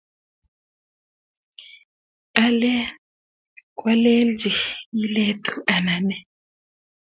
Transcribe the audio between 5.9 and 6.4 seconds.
nee?